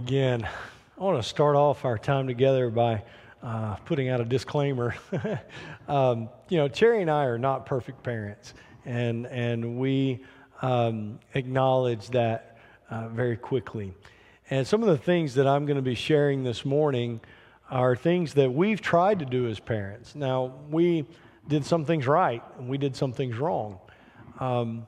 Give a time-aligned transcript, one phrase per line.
[0.00, 0.48] Again.
[0.98, 3.02] I want to start off our time together by
[3.42, 4.94] uh, putting out a disclaimer.
[5.88, 8.54] um, you know, Cherry and I are not perfect parents,
[8.86, 10.20] and and we
[10.62, 12.56] um, acknowledge that
[12.88, 13.92] uh, very quickly.
[14.48, 17.20] And some of the things that I'm going to be sharing this morning
[17.70, 20.14] are things that we've tried to do as parents.
[20.14, 21.04] Now, we
[21.46, 23.78] did some things right, and we did some things wrong.
[24.40, 24.86] Um,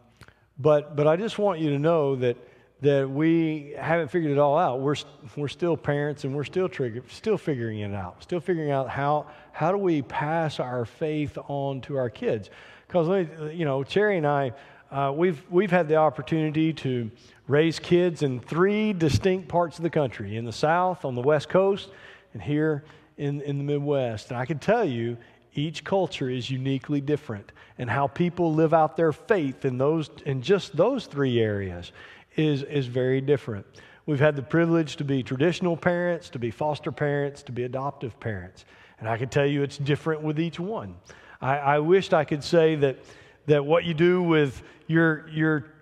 [0.59, 2.39] but but I just want you to know that
[2.83, 4.81] that we haven't figured it all out.
[4.81, 4.97] We're,
[5.37, 9.27] we're still parents and we're still trigger, still figuring it out, still figuring out how,
[9.53, 12.51] how do we pass our faith on to our kids.
[12.89, 14.53] Because, you know, Cherry and I,
[14.91, 17.09] uh, we've, we've had the opportunity to
[17.47, 21.49] raise kids in three distinct parts of the country in the South, on the West
[21.49, 21.89] Coast,
[22.35, 22.85] and here
[23.17, 24.31] in, in the Midwest.
[24.31, 25.17] And I can tell you,
[25.55, 30.43] each culture is uniquely different, and how people live out their faith in, those, in
[30.43, 31.93] just those three areas
[32.37, 33.67] is, is very different.
[34.07, 38.19] We've had the privilege to be traditional parents, to be foster parents, to be adoptive
[38.19, 38.65] parents.
[38.99, 40.97] And I can tell you it's different with each one.
[41.41, 42.99] I, I wished I could say that,
[43.47, 45.73] that what you do with your, your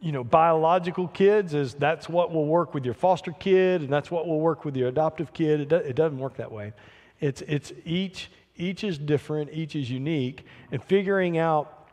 [0.00, 4.10] you know, biological kids is that's what will work with your foster kid and that's
[4.10, 5.60] what will work with your adoptive kid.
[5.60, 6.72] It, do, it doesn't work that way.
[7.20, 11.88] It's, it's each, each is different, each is unique, and figuring out,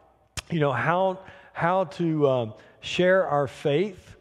[0.49, 1.19] you know, how,
[1.51, 2.53] how to um,
[2.87, 4.15] share our faith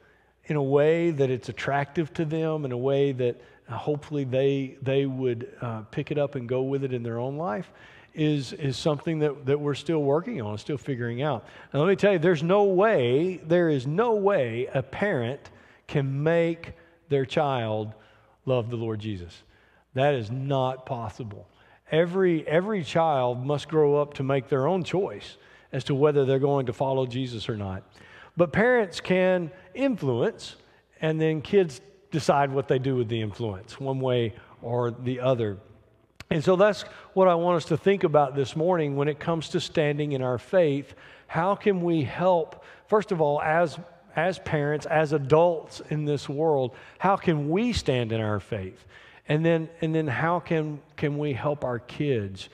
[0.47, 4.77] in a way that it's attractive to them, in a way that uh, hopefully they,
[4.83, 7.71] they would uh, pick it up and go with it in their own life,
[8.15, 11.47] is, is something that, that we're still working on, still figuring out.
[11.73, 15.41] And let me tell you, there's no way, there is no way a parent
[15.87, 16.73] can make
[17.09, 17.93] their child
[18.47, 19.43] love the Lord Jesus.
[19.95, 21.47] That is not possible.
[21.91, 25.37] Every, every child must grow up to make their own choice
[25.73, 27.83] as to whether they're going to follow Jesus or not.
[28.37, 30.57] But parents can influence,
[31.01, 31.81] and then kids
[32.11, 35.59] decide what they do with the influence, one way or the other.
[36.31, 36.83] And so that's
[37.15, 40.23] what I want us to think about this morning when it comes to standing in
[40.23, 40.95] our faith.
[41.29, 43.79] How can we help, first of all, as,
[44.17, 48.85] as parents, as adults in this world, how can we stand in our faith?
[49.29, 52.49] And then, and then how can, can we help our kids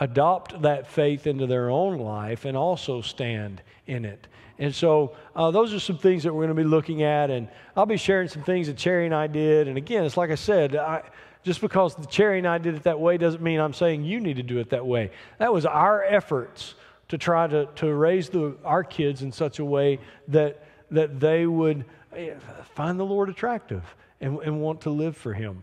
[0.00, 4.26] adopt that faith into their own life and also stand in it?
[4.58, 7.30] And so uh, those are some things that we're going to be looking at.
[7.30, 9.68] And I'll be sharing some things that Cherry and I did.
[9.68, 11.02] And again, it's like I said, I,
[11.42, 14.20] just because the Cherry and I did it that way doesn't mean I'm saying you
[14.20, 15.10] need to do it that way.
[15.38, 16.74] That was our efforts
[17.08, 21.46] to try to, to raise the, our kids in such a way that, that they
[21.46, 21.84] would
[22.14, 22.34] eh,
[22.74, 25.62] find the Lord attractive and, and want to live for Him.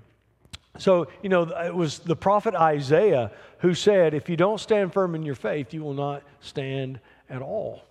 [0.79, 5.13] So, you know, it was the prophet Isaiah who said, If you don't stand firm
[5.13, 6.99] in your faith, you will not stand
[7.29, 7.83] at all.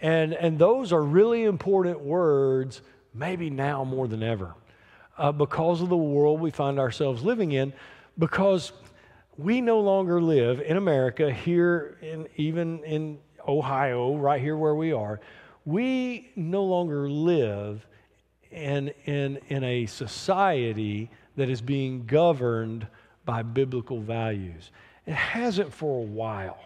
[0.00, 2.82] And, and those are really important words,
[3.14, 4.54] maybe now more than ever,
[5.18, 7.72] uh, because of the world we find ourselves living in,
[8.16, 8.72] because
[9.36, 14.92] we no longer live in America, here in even in Ohio, right here where we
[14.92, 15.20] are.
[15.64, 17.84] We no longer live
[18.52, 22.86] in, in, in a society that is being governed
[23.24, 24.70] by biblical values.
[25.06, 26.58] It hasn't for a while.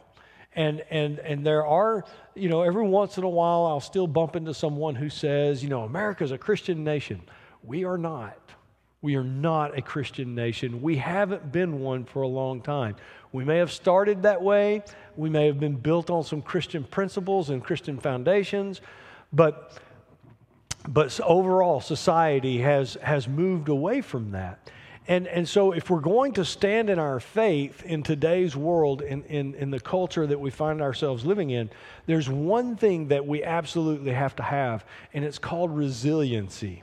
[0.54, 2.04] And, and, and there are,
[2.34, 5.68] you know, every once in a while I'll still bump into someone who says, you
[5.68, 7.22] know, America's a Christian nation.
[7.62, 8.38] We are not.
[9.00, 10.82] We are not a Christian nation.
[10.82, 12.96] We haven't been one for a long time.
[13.30, 14.82] We may have started that way.
[15.16, 18.80] We may have been built on some Christian principles and Christian foundations,
[19.32, 19.78] but,
[20.88, 24.70] but overall, society has, has moved away from that.
[25.06, 29.23] And, and so, if we're going to stand in our faith in today's world, in,
[29.25, 31.70] in, in the culture that we find ourselves living in,
[32.06, 36.82] there's one thing that we absolutely have to have, and it's called resiliency.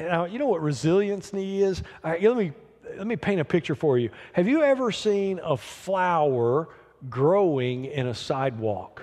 [0.00, 1.82] Now, you know what resiliency is?
[2.04, 2.52] Right, let, me,
[2.96, 4.10] let me paint a picture for you.
[4.32, 6.68] Have you ever seen a flower
[7.08, 9.02] growing in a sidewalk?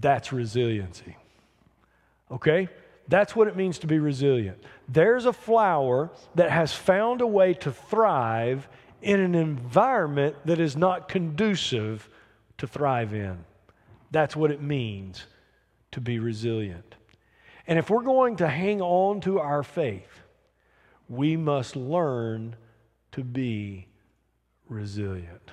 [0.00, 1.16] That's resiliency.
[2.30, 2.68] Okay?
[3.08, 4.62] That's what it means to be resilient.
[4.88, 8.68] There's a flower that has found a way to thrive
[9.00, 12.08] in an environment that is not conducive
[12.58, 13.44] to thrive in.
[14.10, 15.24] That's what it means
[15.92, 16.96] to be resilient.
[17.66, 20.20] And if we're going to hang on to our faith,
[21.08, 22.56] we must learn
[23.12, 23.86] to be
[24.68, 25.52] resilient.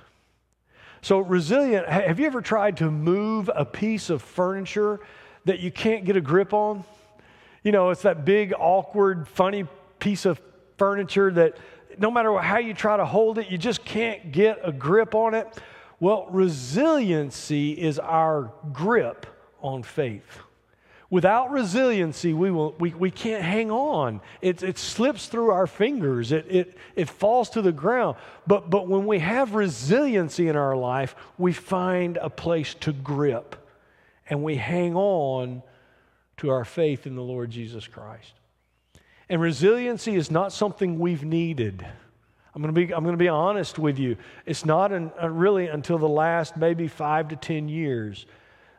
[1.01, 5.01] So, resilient, have you ever tried to move a piece of furniture
[5.45, 6.83] that you can't get a grip on?
[7.63, 9.65] You know, it's that big, awkward, funny
[9.99, 10.41] piece of
[10.77, 11.57] furniture that
[11.97, 15.33] no matter how you try to hold it, you just can't get a grip on
[15.33, 15.47] it.
[15.99, 19.25] Well, resiliency is our grip
[19.61, 20.39] on faith.
[21.09, 24.19] Without resiliency, we, will, we, we can't hang on.
[24.41, 28.17] It, it slips through our fingers, it, it, it falls to the ground.
[28.47, 33.62] But, but when we have resiliency in our life, we find a place to grip
[34.29, 35.63] and we hang on
[36.37, 38.33] to our faith in the Lord Jesus Christ.
[39.29, 41.85] And resiliency is not something we've needed.
[42.55, 44.17] I'm going to be, I'm going to be honest with you.
[44.45, 48.25] It's not an, uh, really until the last maybe five to 10 years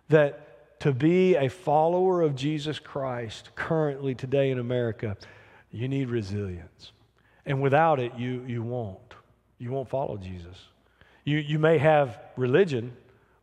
[0.08, 5.16] that to be a follower of Jesus Christ currently today in America,
[5.70, 6.92] you need resilience.
[7.46, 9.14] And without it, you, you won't.
[9.58, 10.56] You won't follow Jesus.
[11.24, 12.94] You, you may have religion,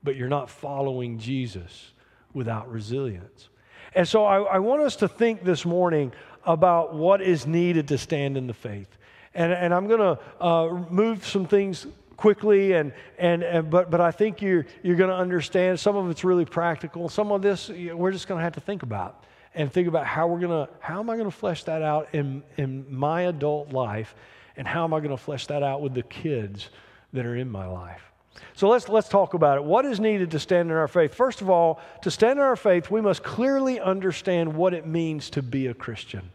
[0.04, 1.92] but you're not following Jesus
[2.34, 3.50] without resilience.
[3.94, 6.14] And so I, I want us to think this morning
[6.46, 8.98] about what is needed to stand in the faith.
[9.34, 11.88] And, and I'm going to uh, move some things
[12.18, 15.80] quickly, and, and, and, but, but I think you're, you're going to understand.
[15.80, 17.10] Some of it's really practical.
[17.10, 19.24] Some of this we're just going to have to think about
[19.56, 22.10] and think about how we're going to, how am I going to flesh that out
[22.14, 24.16] in, in my adult life,
[24.56, 26.70] and how am I going to flesh that out with the kids
[27.14, 28.11] that are in my life.
[28.54, 29.64] So let's, let's talk about it.
[29.64, 31.14] What is needed to stand in our faith?
[31.14, 35.30] First of all, to stand in our faith, we must clearly understand what it means
[35.32, 36.32] to be a Christian.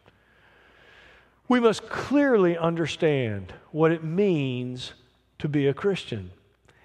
[1.49, 4.92] We must clearly understand what it means
[5.38, 6.30] to be a Christian.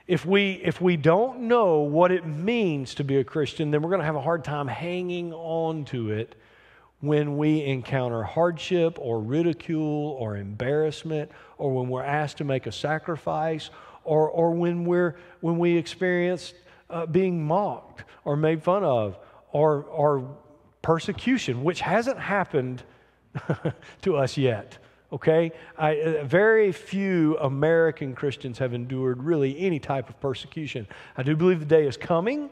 [0.08, 3.90] If we, if we don't know what it means to be a Christian, then we're
[3.90, 6.36] going to have a hard time hanging on to it
[7.00, 12.72] when we encounter hardship or ridicule or embarrassment or when we're asked to make a
[12.72, 13.72] sacrifice
[14.04, 16.54] or, or when, we're, when we experience
[16.90, 19.18] uh, being mocked or made fun of
[19.52, 20.38] or, or
[20.82, 22.84] persecution, which hasn't happened
[24.02, 24.78] to us yet.
[25.12, 25.52] Okay?
[25.78, 30.88] I, uh, very few American Christians have endured really any type of persecution.
[31.18, 32.50] I do believe the day is coming,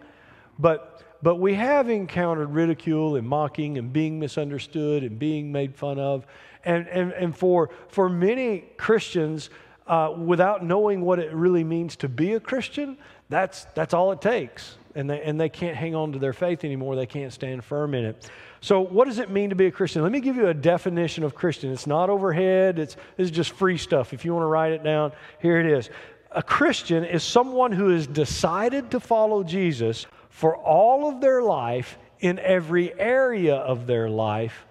[0.58, 6.00] but, but we have encountered ridicule and mocking and being misunderstood and being made fun
[6.00, 6.26] of.
[6.66, 9.50] And, and, and for, for many Christians,
[9.90, 12.96] uh, without knowing what it really means to be a Christian,
[13.28, 14.78] that's, that's all it takes.
[14.94, 16.96] And they, and they can't hang on to their faith anymore.
[16.96, 18.30] They can't stand firm in it.
[18.62, 20.04] So, what does it mean to be a Christian?
[20.04, 21.72] Let me give you a definition of Christian.
[21.72, 24.14] It's not overhead, it's, this is just free stuff.
[24.14, 25.90] If you want to write it down, here it is.
[26.32, 31.98] A Christian is someone who has decided to follow Jesus for all of their life
[32.20, 34.66] in every area of their life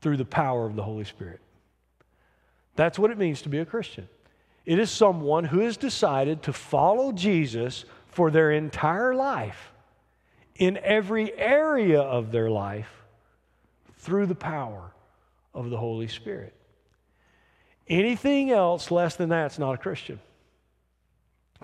[0.00, 1.40] through the power of the Holy Spirit.
[2.74, 4.08] That's what it means to be a Christian.
[4.64, 9.72] It is someone who has decided to follow Jesus for their entire life
[10.56, 12.90] in every area of their life
[13.98, 14.92] through the power
[15.54, 16.54] of the Holy Spirit.
[17.88, 20.20] Anything else less than that's not a Christian.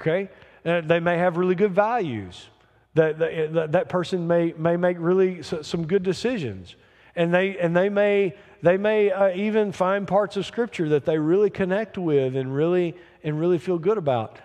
[0.00, 0.28] Okay?
[0.64, 2.48] Uh, they may have really good values.
[2.94, 6.74] That, that, that person may, may make really some good decisions.
[7.18, 11.18] And they, and they may, they may uh, even find parts of Scripture that they
[11.18, 14.38] really connect with and really, and really feel good about.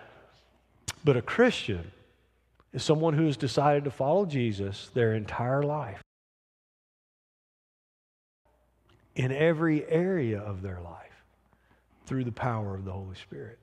[1.02, 1.90] But a Christian
[2.74, 6.02] is someone who has decided to follow Jesus their entire life.
[9.16, 11.24] in every area of their life
[12.06, 13.58] through the power of the Holy Spirit.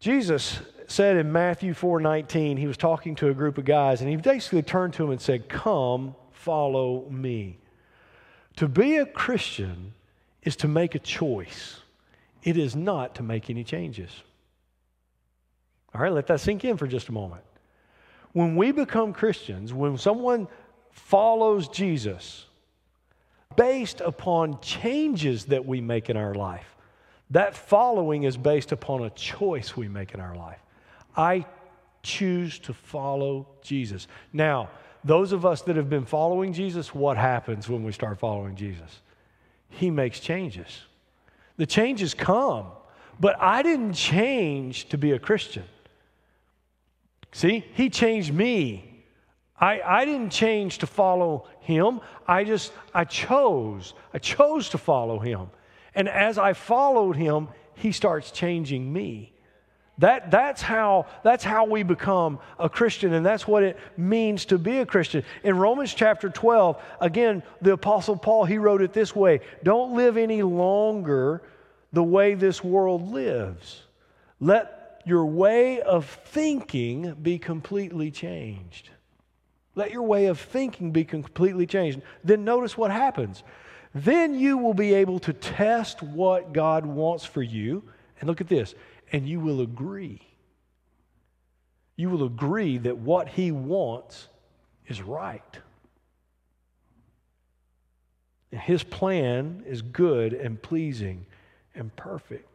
[0.00, 4.16] Jesus said in Matthew 4:19, he was talking to a group of guys and he
[4.16, 7.58] basically turned to them and said, "Come, follow me."
[8.56, 9.94] To be a Christian
[10.42, 11.82] is to make a choice.
[12.42, 14.22] It is not to make any changes.
[15.94, 17.42] All right, let that sink in for just a moment.
[18.32, 20.48] When we become Christians, when someone
[20.90, 22.46] follows Jesus,
[23.56, 26.76] based upon changes that we make in our life.
[27.30, 30.60] That following is based upon a choice we make in our life.
[31.16, 31.46] I
[32.02, 34.08] choose to follow Jesus.
[34.32, 34.70] Now,
[35.04, 39.00] those of us that have been following Jesus, what happens when we start following Jesus?
[39.68, 40.82] He makes changes.
[41.56, 42.66] The changes come,
[43.18, 45.64] but I didn't change to be a Christian.
[47.32, 48.90] See, He changed me
[49.60, 52.00] I, I didn't change to follow him.
[52.26, 53.92] I just, I chose.
[54.14, 55.50] I chose to follow him.
[55.94, 59.34] And as I followed him, he starts changing me.
[60.00, 64.56] That, that's, how, that's how we become a Christian, and that's what it means to
[64.56, 65.22] be a Christian.
[65.44, 70.16] In Romans chapter 12, again, the Apostle Paul, he wrote it this way Don't live
[70.16, 71.42] any longer
[71.92, 73.82] the way this world lives.
[74.40, 78.88] Let your way of thinking be completely changed.
[79.74, 82.00] Let your way of thinking be completely changed.
[82.24, 83.42] Then notice what happens.
[83.94, 87.82] Then you will be able to test what God wants for you.
[88.18, 88.74] And look at this.
[89.12, 90.20] And you will agree.
[91.96, 94.28] You will agree that what He wants
[94.86, 95.58] is right.
[98.50, 101.26] His plan is good and pleasing
[101.74, 102.46] and perfect.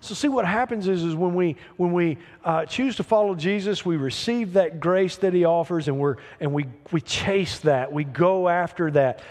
[0.00, 3.86] So see what happens is, is when we when we uh, choose to follow Jesus,
[3.86, 8.04] we receive that grace that He offers, and we're and we we chase that, we
[8.04, 9.22] go after that.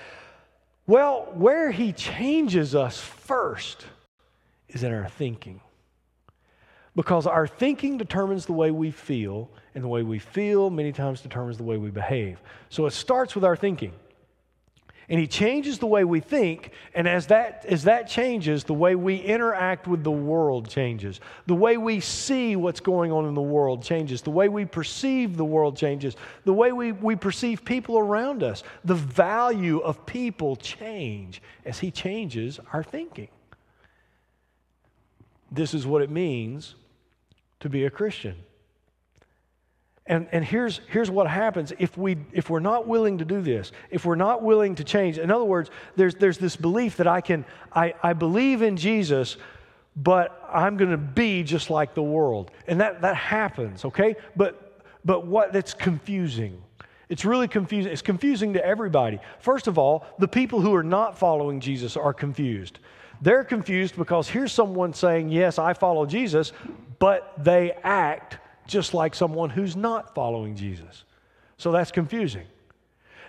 [0.88, 3.86] Well, where He changes us first
[4.70, 5.62] is in our thinking,
[6.96, 11.22] because our thinking determines the way we feel, and the way we feel many times
[11.22, 12.42] determines the way we behave.
[12.70, 13.92] So it starts with our thinking.
[15.08, 18.96] And he changes the way we think and as that as that changes the way
[18.96, 21.20] we interact with the world changes.
[21.46, 24.24] The way we see what's going on in the world changes.
[24.24, 26.16] The way we perceive the world changes.
[26.46, 28.64] The way we, we perceive people around us.
[28.84, 33.30] The value of people change as he changes our thinking.
[35.52, 36.74] This is what it means
[37.65, 38.36] to be a christian
[40.07, 43.72] and, and here's, here's what happens if, we, if we're not willing to do this,
[43.89, 45.17] if we're not willing to change.
[45.17, 47.43] In other words, there's, there's this belief that I can,
[47.74, 49.38] I, I believe in Jesus,
[49.95, 52.51] but I'm going to be just like the world.
[52.67, 54.15] And that, that happens, okay?
[54.36, 56.62] But, but what, that's confusing.
[57.10, 57.91] It's really confusing.
[57.91, 59.19] It's confusing to everybody.
[59.39, 62.77] First of all, the people who are not following Jesus are confused.
[63.25, 66.53] They're confused because here's someone saying, Yes, I follow Jesus,
[67.00, 71.05] but they act just like someone who's not following Jesus.
[71.58, 72.46] So that's confusing.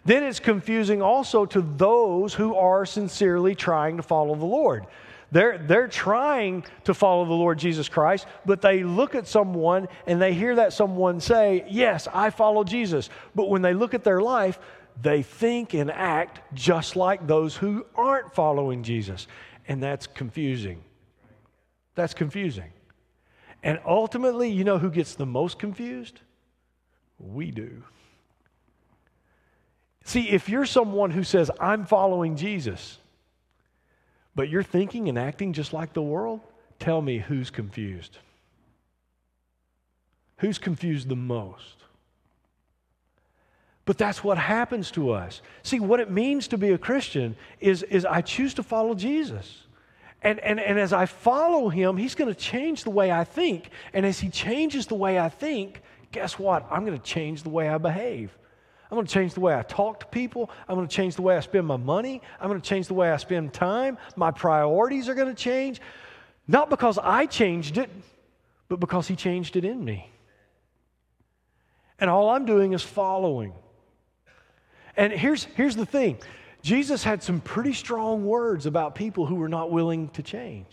[0.04, 4.86] Then it's confusing also to those who are sincerely trying to follow the Lord.
[5.32, 10.20] They're, they're trying to follow the Lord Jesus Christ, but they look at someone and
[10.20, 13.08] they hear that someone say, Yes, I follow Jesus.
[13.34, 14.58] But when they look at their life,
[15.00, 19.26] they think and act just like those who aren't following Jesus.
[19.68, 20.82] And that's confusing.
[21.94, 22.72] That's confusing.
[23.62, 26.20] And ultimately, you know who gets the most confused?
[27.18, 27.82] We do.
[30.04, 32.98] See, if you're someone who says, I'm following Jesus,
[34.36, 36.40] but you're thinking and acting just like the world,
[36.78, 38.18] tell me who's confused.
[40.38, 41.76] Who's confused the most?
[43.86, 45.40] But that's what happens to us.
[45.62, 49.62] See, what it means to be a Christian is, is I choose to follow Jesus.
[50.22, 53.70] And, and, and as I follow him, he's going to change the way I think.
[53.94, 56.66] And as he changes the way I think, guess what?
[56.68, 58.36] I'm going to change the way I behave.
[58.90, 60.50] I'm going to change the way I talk to people.
[60.68, 62.22] I'm going to change the way I spend my money.
[62.40, 63.98] I'm going to change the way I spend time.
[64.16, 65.80] My priorities are going to change.
[66.48, 67.90] Not because I changed it,
[68.68, 70.10] but because he changed it in me.
[72.00, 73.52] And all I'm doing is following.
[74.96, 76.18] And here's, here's the thing
[76.62, 80.66] Jesus had some pretty strong words about people who were not willing to change.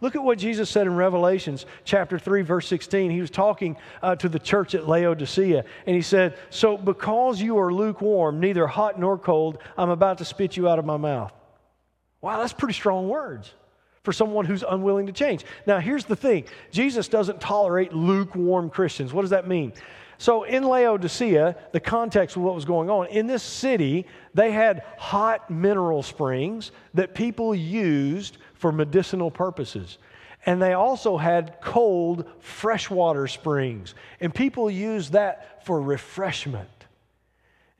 [0.00, 3.10] Look at what Jesus said in Revelations chapter 3, verse 16.
[3.10, 7.58] He was talking uh, to the church at Laodicea, and he said, So because you
[7.58, 11.32] are lukewarm, neither hot nor cold, I'm about to spit you out of my mouth.
[12.20, 13.52] Wow, that's pretty strong words
[14.02, 15.44] for someone who's unwilling to change.
[15.66, 19.12] Now, here's the thing Jesus doesn't tolerate lukewarm Christians.
[19.12, 19.72] What does that mean?
[20.18, 24.82] So, in Laodicea, the context of what was going on, in this city, they had
[24.96, 29.98] hot mineral springs that people used for medicinal purposes.
[30.46, 33.94] And they also had cold freshwater springs.
[34.20, 36.68] And people used that for refreshment.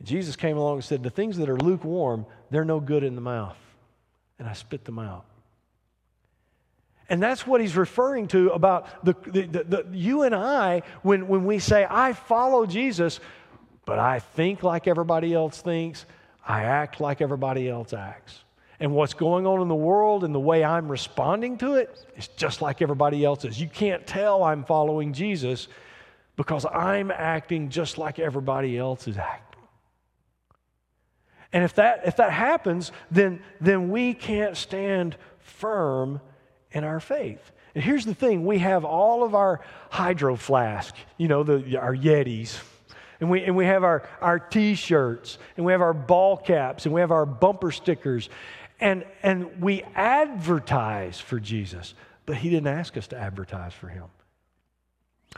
[0.02, 3.20] Jesus came along and said, The things that are lukewarm, they're no good in the
[3.20, 3.56] mouth.
[4.38, 5.24] And I spit them out.
[7.08, 11.28] And that's what he's referring to about the, the, the, the, you and I, when,
[11.28, 13.20] when we say, I follow Jesus,
[13.84, 16.04] but I think like everybody else thinks,
[16.46, 18.42] I act like everybody else acts.
[18.80, 22.28] And what's going on in the world and the way I'm responding to it is
[22.28, 23.60] just like everybody else's.
[23.60, 25.68] You can't tell I'm following Jesus
[26.36, 29.62] because I'm acting just like everybody else is acting.
[31.52, 36.20] And if that, if that happens, then, then we can't stand firm
[36.72, 37.52] in our faith.
[37.74, 41.94] And here's the thing we have all of our hydro flask, you know, the, our
[41.94, 42.58] Yetis.
[43.20, 46.84] And we, and we have our, our t shirts, and we have our ball caps,
[46.84, 48.28] and we have our bumper stickers.
[48.78, 51.94] And, and we advertise for Jesus,
[52.26, 54.04] but He didn't ask us to advertise for Him.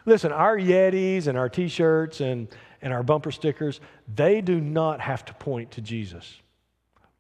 [0.07, 2.49] Listen, our Yetis and our t shirts and,
[2.83, 3.81] and our bumper stickers,
[4.13, 6.41] they do not have to point to Jesus,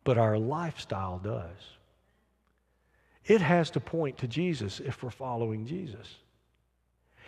[0.05, 1.78] but our lifestyle does.
[3.29, 6.17] It has to point to Jesus if we're following Jesus.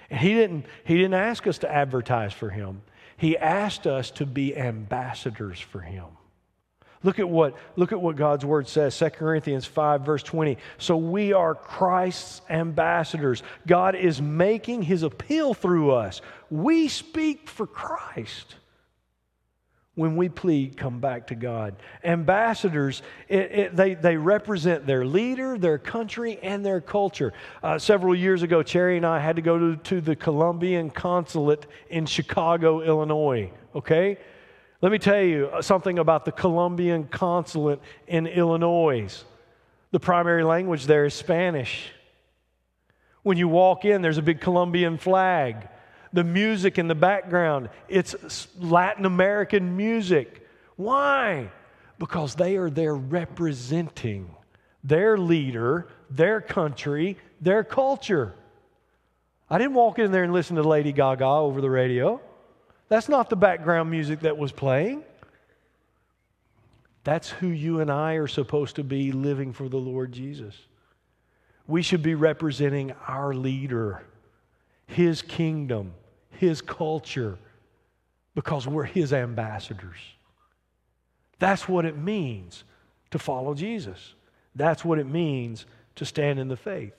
[0.09, 2.83] And he didn't, he didn't ask us to advertise for him.
[3.17, 6.07] He asked us to be ambassadors for him.
[7.03, 10.59] Look at what, look at what God's word says, 2 Corinthians 5, verse 20.
[10.79, 13.43] So we are Christ's ambassadors.
[13.67, 16.21] God is making his appeal through us.
[16.51, 18.57] We speak for Christ.
[20.01, 21.77] When we plead, come back to God.
[22.03, 27.35] Ambassadors, it, it, they, they represent their leader, their country, and their culture.
[27.63, 31.67] Uh, several years ago, Cherry and I had to go to, to the Colombian consulate
[31.91, 33.53] in Chicago, Illinois.
[33.75, 34.17] Okay?
[34.81, 39.23] Let me tell you something about the Colombian consulate in Illinois.
[39.91, 41.91] The primary language there is Spanish.
[43.23, 45.69] When you walk in, there's a big Colombian flag
[46.13, 50.47] the music in the background, it's Latin American music.
[50.77, 51.51] Why?
[51.99, 54.35] Because they are there representing
[54.83, 58.35] their leader, their country, their culture.
[59.49, 62.21] I didn't walk in there and listen to Lady Gaga over the radio.
[62.89, 65.05] That's not the background music that was playing.
[67.05, 70.55] That's who you and I are supposed to be living for the Lord Jesus.
[71.67, 74.03] We should be representing our leader,
[74.87, 75.95] his kingdom,
[76.41, 77.39] his culture
[78.35, 79.99] because we're his ambassadors.
[81.39, 82.65] That's what it means
[83.11, 84.15] to follow Jesus.
[84.55, 86.95] That's what it means to stand in the faith.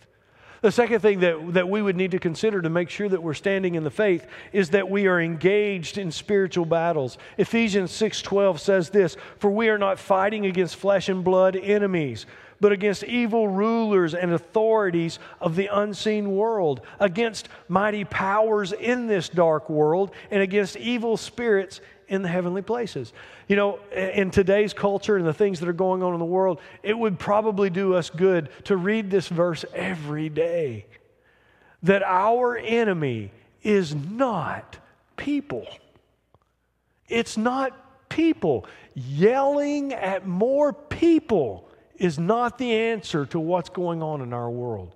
[0.61, 3.33] The second thing that, that we would need to consider to make sure that we're
[3.33, 7.17] standing in the faith is that we are engaged in spiritual battles.
[7.39, 12.27] Ephesians 6:12 says this, "For we are not fighting against flesh and blood enemies,
[12.61, 19.27] but against evil rulers and authorities of the unseen world, against mighty powers in this
[19.27, 23.13] dark world, and against evil spirits in the heavenly places.
[23.47, 26.61] You know, in today's culture and the things that are going on in the world,
[26.83, 30.85] it would probably do us good to read this verse every day
[31.83, 33.31] that our enemy
[33.63, 34.77] is not
[35.17, 35.65] people.
[37.07, 38.67] It's not people.
[38.93, 41.70] Yelling at more people
[42.01, 44.95] is not the answer to what's going on in our world.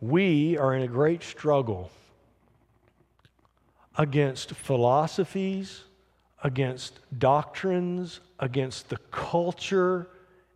[0.00, 1.90] We are in a great struggle
[3.98, 5.82] against philosophies,
[6.44, 10.10] against doctrines, against the culture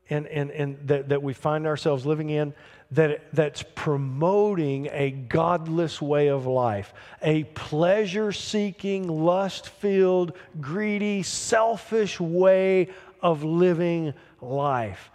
[0.09, 2.55] and, and, and that, that we find ourselves living in
[2.93, 12.19] that, that's promoting a godless way of life, a pleasure seeking, lust filled, greedy, selfish
[12.19, 12.89] way
[13.23, 15.11] of living life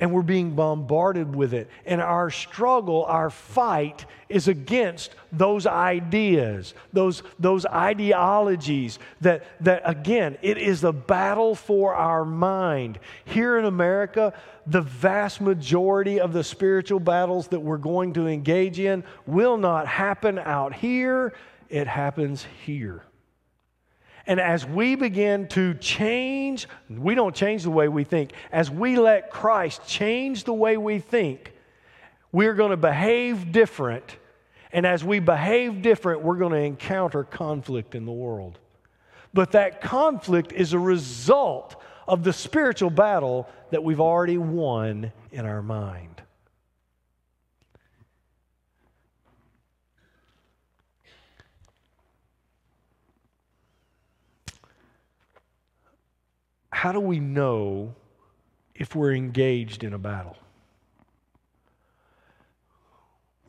[0.00, 1.68] and we're being bombarded with it.
[1.86, 10.38] And our struggle, our fight is against those ideas, those, those ideologies that, that, again,
[10.42, 12.98] it is a battle for our mind.
[13.24, 14.32] Here in America,
[14.66, 19.86] the vast majority of the spiritual battles that we're going to engage in will not
[19.86, 21.34] happen out here,
[21.68, 23.04] it happens here.
[24.26, 28.32] And as we begin to change, we don't change the way we think.
[28.52, 31.52] As we let Christ change the way we think,
[32.30, 34.16] we're going to behave different.
[34.72, 38.58] And as we behave different, we're going to encounter conflict in the world.
[39.34, 45.46] But that conflict is a result of the spiritual battle that we've already won in
[45.46, 46.11] our mind.
[56.82, 57.94] How do we know
[58.74, 60.36] if we're engaged in a battle?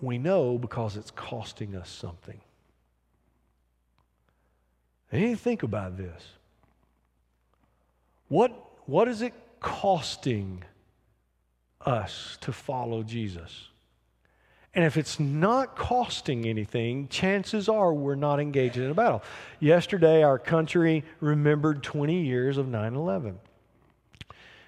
[0.01, 2.39] We know because it's costing us something.
[5.11, 6.23] And you think about this.
[8.27, 8.51] What,
[8.85, 10.63] what is it costing
[11.81, 13.69] us to follow Jesus?
[14.75, 19.21] And if it's not costing anything, chances are we're not engaged in a battle.
[19.59, 23.39] Yesterday, our country remembered 20 years of 9 11.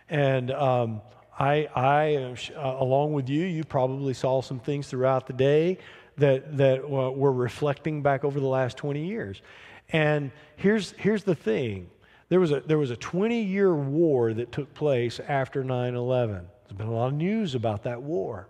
[0.07, 1.01] And um,
[1.39, 5.79] I, I uh, along with you, you probably saw some things throughout the day
[6.17, 9.41] that, that uh, were reflecting back over the last 20 years.
[9.89, 11.89] And here's, here's the thing
[12.29, 16.47] there was, a, there was a 20 year war that took place after 9 11.
[16.63, 18.47] There's been a lot of news about that war.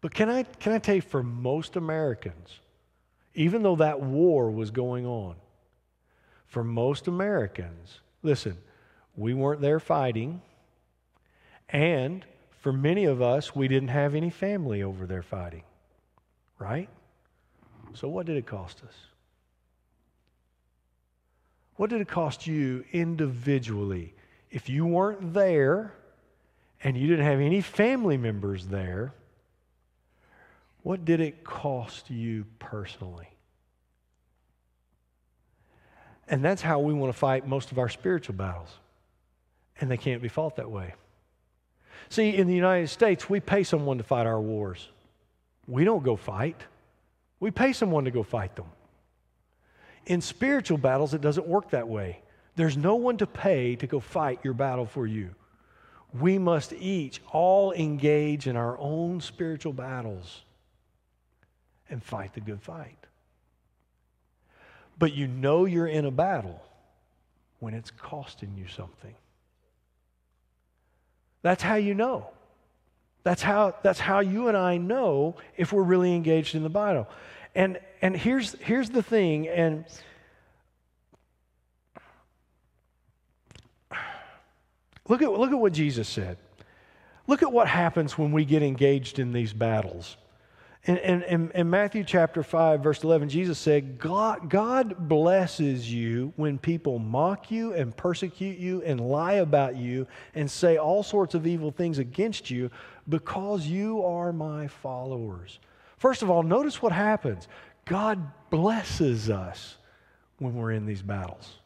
[0.00, 2.60] But can I, can I tell you, for most Americans,
[3.34, 5.36] even though that war was going on,
[6.46, 8.56] for most Americans, listen,
[9.16, 10.40] we weren't there fighting,
[11.68, 12.24] and
[12.60, 15.62] for many of us, we didn't have any family over there fighting,
[16.58, 16.88] right?
[17.94, 18.94] So, what did it cost us?
[21.76, 24.14] What did it cost you individually?
[24.50, 25.94] If you weren't there
[26.84, 29.14] and you didn't have any family members there,
[30.82, 33.28] what did it cost you personally?
[36.28, 38.70] And that's how we want to fight most of our spiritual battles.
[39.80, 40.94] And they can't be fought that way.
[42.08, 44.88] See, in the United States, we pay someone to fight our wars.
[45.66, 46.60] We don't go fight,
[47.38, 48.66] we pay someone to go fight them.
[50.06, 52.20] In spiritual battles, it doesn't work that way.
[52.56, 55.34] There's no one to pay to go fight your battle for you.
[56.12, 60.42] We must each all engage in our own spiritual battles
[61.90, 62.96] and fight the good fight.
[64.98, 66.62] But you know you're in a battle
[67.58, 69.14] when it's costing you something.
[71.42, 72.28] That's how you know.
[73.22, 77.08] That's how, that's how you and I know if we're really engaged in the battle.
[77.54, 79.84] And, and here's, here's the thing, and
[85.08, 86.38] look at, look at what Jesus said.
[87.26, 90.16] Look at what happens when we get engaged in these battles.
[90.84, 96.58] In, in, in, Matthew chapter 5, verse 11, Jesus said, God, God blesses you when
[96.58, 101.46] people mock you and persecute you and lie about you and say all sorts of
[101.46, 102.70] evil things against you
[103.06, 105.58] because you are my followers.
[105.98, 107.46] First of all, notice what happens
[107.84, 109.76] God blesses us
[110.38, 111.58] when we're in these battles.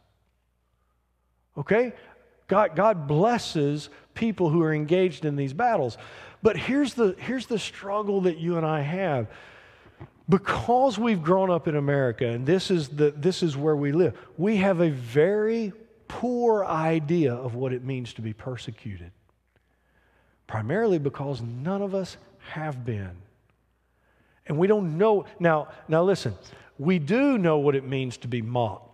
[1.57, 1.93] Okay?
[2.49, 5.99] God, God blesses people who are engaged in these battles.
[6.45, 9.29] But here's the, here's the struggle that you and I have.
[10.29, 14.15] Because we've grown up in America, and this is, the, this is where we live,
[14.37, 15.73] we have a very
[16.07, 19.11] poor idea of what it means to be persecuted.
[20.47, 22.19] Primarily because none of us
[22.51, 23.17] have been.
[24.47, 25.25] And we don't know.
[25.41, 26.35] Now, now listen,
[26.79, 28.94] we do know what it means to be mocked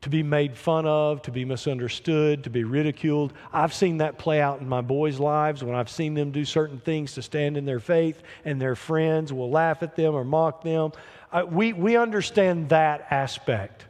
[0.00, 3.32] to be made fun of, to be misunderstood, to be ridiculed.
[3.52, 6.78] I've seen that play out in my boys' lives when I've seen them do certain
[6.78, 10.62] things to stand in their faith, and their friends will laugh at them or mock
[10.62, 10.92] them.
[11.32, 13.86] Uh, we, we understand that aspect.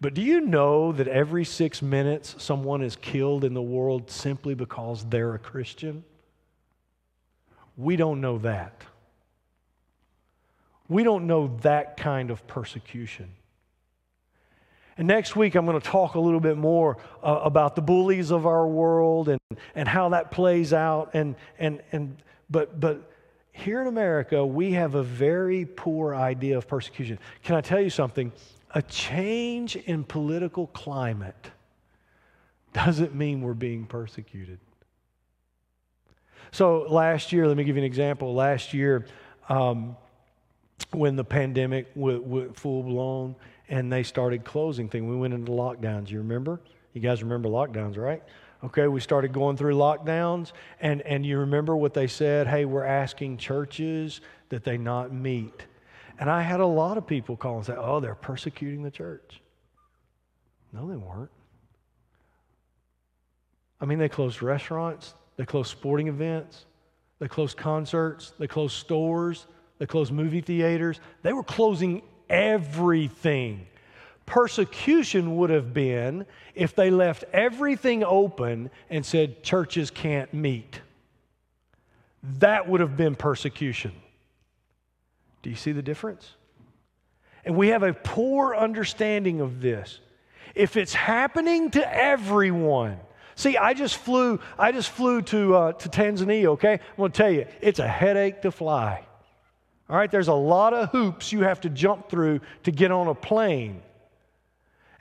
[0.00, 4.54] But do you know that every six minutes someone is killed in the world simply
[4.54, 6.02] because they're a Christian?
[7.76, 8.82] We don't know that.
[10.88, 13.30] We don't know that kind of persecution.
[15.00, 18.30] And next week, I'm going to talk a little bit more uh, about the bullies
[18.30, 19.40] of our world and,
[19.74, 21.12] and how that plays out.
[21.14, 22.18] And, and, and,
[22.50, 23.10] but, but
[23.50, 27.18] here in America, we have a very poor idea of persecution.
[27.42, 28.30] Can I tell you something?
[28.74, 31.50] A change in political climate
[32.74, 34.58] doesn't mean we're being persecuted.
[36.52, 38.34] So last year, let me give you an example.
[38.34, 39.06] Last year,
[39.48, 39.96] um,
[40.90, 43.34] when the pandemic went, went full blown
[43.70, 45.08] and they started closing things.
[45.08, 46.10] We went into lockdowns.
[46.10, 46.60] You remember?
[46.92, 48.22] You guys remember lockdowns, right?
[48.62, 52.46] Okay, we started going through lockdowns, and, and you remember what they said?
[52.46, 55.64] Hey, we're asking churches that they not meet.
[56.18, 59.40] And I had a lot of people call and say, oh, they're persecuting the church.
[60.74, 61.30] No, they weren't.
[63.80, 66.66] I mean, they closed restaurants, they closed sporting events,
[67.18, 69.46] they closed concerts, they closed stores,
[69.78, 71.00] they closed movie theaters.
[71.22, 73.66] They were closing everything.
[74.24, 80.80] Persecution would have been if they left everything open and said churches can't meet.
[82.38, 83.92] That would have been persecution.
[85.42, 86.34] Do you see the difference?
[87.44, 90.00] And we have a poor understanding of this.
[90.54, 92.98] If it's happening to everyone,
[93.34, 96.74] see, I just flew, I just flew to, uh, to Tanzania, okay?
[96.74, 99.06] I'm gonna tell you, it's a headache to fly.
[99.90, 103.08] All right, there's a lot of hoops you have to jump through to get on
[103.08, 103.82] a plane.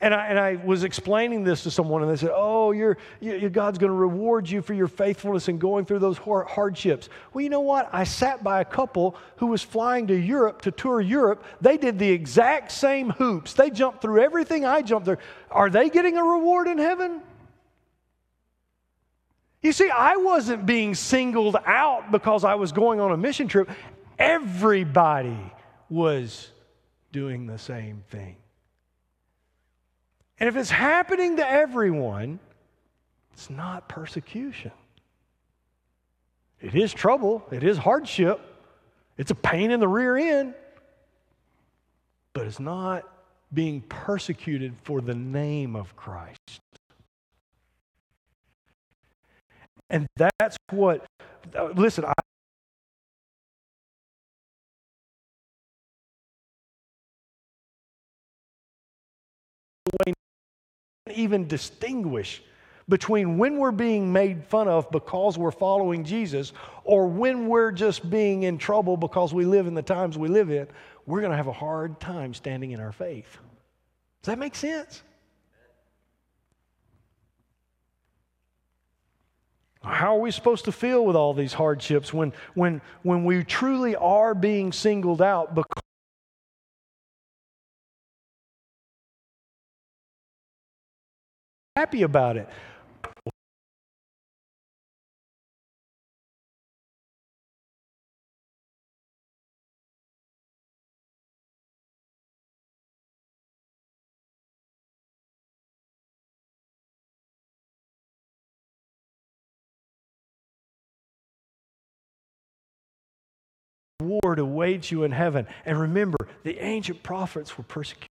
[0.02, 3.50] And I, and I was explaining this to someone, and they said, Oh, you're, you,
[3.50, 7.10] God's going to reward you for your faithfulness in going through those hardships.
[7.34, 7.88] Well, you know what?
[7.92, 11.44] I sat by a couple who was flying to Europe to tour Europe.
[11.62, 15.18] They did the exact same hoops, they jumped through everything I jumped through.
[15.52, 17.22] Are they getting a reward in heaven?
[19.62, 23.70] You see, I wasn't being singled out because I was going on a mission trip.
[24.20, 25.38] Everybody
[25.90, 26.52] was
[27.12, 28.36] doing the same thing.
[30.40, 32.40] And if it's happening to everyone,
[33.34, 34.72] it's not persecution.
[36.62, 38.42] It is trouble, it is hardship,
[39.18, 40.54] it's a pain in the rear end,
[42.34, 43.08] but it's not
[43.54, 46.62] being persecuted for the name of Christ.
[49.90, 51.06] And that's what,
[51.76, 52.14] listen, I,
[61.12, 62.42] even distinguish
[62.88, 68.10] between when we're being made fun of because we're following Jesus or when we're just
[68.10, 70.68] being in trouble because we live in the times we live in,
[71.06, 73.38] we're going to have a hard time standing in our faith.
[74.22, 75.04] Does that make sense?
[79.82, 83.96] How are we supposed to feel with all these hardships when, when, when we truly
[83.96, 85.84] are being singled out because
[91.80, 92.50] happy about it.
[114.02, 115.46] reward awaits you in heaven.
[115.66, 118.09] And remember, the ancient prophets were persecuted.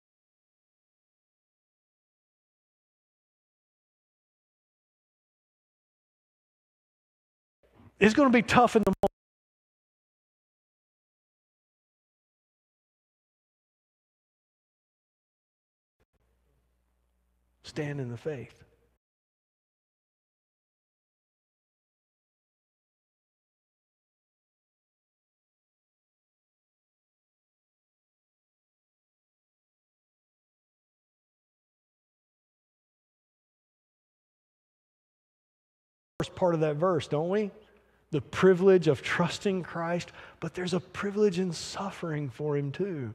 [7.99, 9.11] It's going to be tough in the moment.
[17.63, 18.63] Stand in the faith.
[36.19, 37.49] first part of that verse, don't we?
[38.11, 43.13] The privilege of trusting Christ, but there's a privilege in suffering for Him too.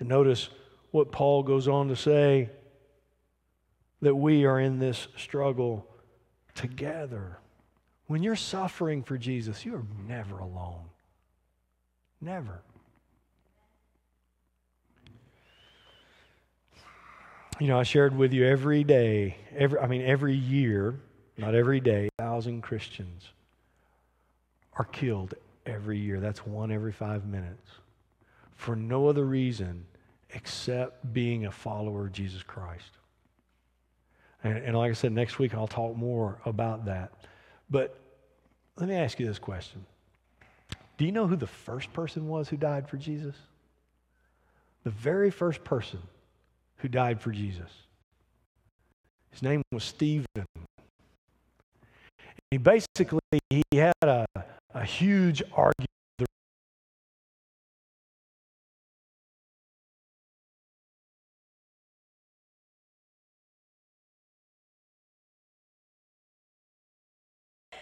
[0.00, 0.48] And notice
[0.90, 2.50] what Paul goes on to say
[4.00, 5.86] that we are in this struggle
[6.54, 7.38] together.
[8.06, 10.86] When you're suffering for Jesus, you are never alone.
[12.20, 12.62] Never.
[17.60, 21.00] You know, I shared with you every day, every, I mean, every year,
[21.36, 23.28] not every day, a thousand Christians
[24.74, 25.34] are killed
[25.66, 26.20] every year.
[26.20, 27.70] That's one every five minutes
[28.54, 29.86] for no other reason
[30.30, 32.90] except being a follower of Jesus Christ.
[34.44, 37.12] And, and like I said, next week I'll talk more about that.
[37.70, 37.98] But
[38.76, 39.84] let me ask you this question
[40.96, 43.34] Do you know who the first person was who died for Jesus?
[44.84, 46.00] The very first person
[46.78, 47.70] who died for Jesus.
[49.30, 50.26] His name was Stephen.
[50.34, 50.46] And
[52.50, 54.26] He basically he had a,
[54.74, 55.88] a huge argument.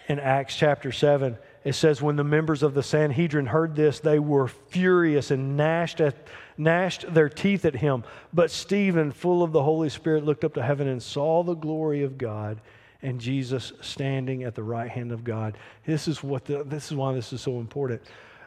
[0.09, 4.21] In Acts chapter 7, it says, When the members of the Sanhedrin heard this, they
[4.21, 6.15] were furious and gnashed, at,
[6.57, 8.05] gnashed their teeth at him.
[8.33, 12.05] But Stephen, full of the Holy Spirit, looked up to heaven and saw the glory
[12.05, 12.61] of God
[13.03, 15.59] and Jesus standing at the right hand of God.
[15.85, 18.01] This is, what the, this is why this is so important.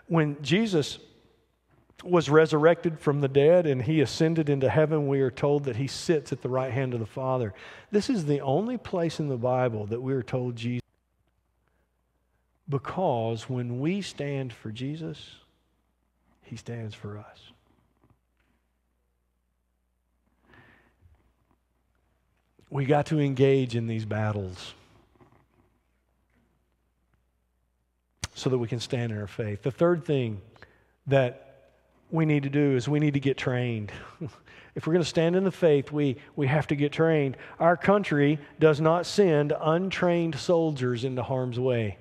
[0.08, 1.00] When Jesus
[2.06, 5.88] was resurrected from the dead and he ascended into heaven, we are told that he
[5.88, 7.54] sits at the right hand of the Father.
[7.92, 10.80] This is the only place in the Bible that we are told Jesus.
[12.70, 15.36] Because when we stand for Jesus,
[16.44, 17.40] he stands for us.
[22.70, 24.76] We got to engage in these battles
[28.36, 29.64] so that we can stand in our faith.
[29.64, 30.40] The third thing
[31.08, 31.72] that
[32.12, 33.92] we need to do is we need to get trained.
[34.76, 37.36] if we're going to stand in the faith, we, we have to get trained.
[37.60, 41.98] Our country does not send untrained soldiers into harm's way.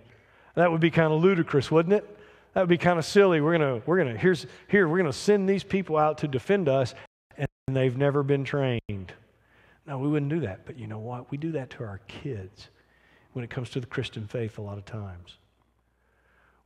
[0.58, 2.18] That would be kind of ludicrous, wouldn't it?
[2.52, 3.40] That would be kind of silly.
[3.40, 6.96] We're gonna, we're gonna, here's here, we're gonna send these people out to defend us,
[7.36, 9.12] and they've never been trained.
[9.86, 10.66] No, we wouldn't do that.
[10.66, 11.30] But you know what?
[11.30, 12.70] We do that to our kids
[13.34, 15.36] when it comes to the Christian faith a lot of times.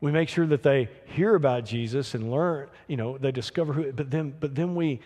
[0.01, 3.93] We make sure that they hear about Jesus and learn, you know, they discover who,
[3.93, 5.01] but then, but then we,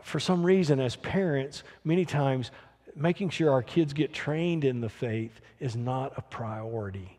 [0.00, 2.50] for some reason, as parents, many times,
[2.94, 7.15] making sure our kids get trained in the faith is not a priority.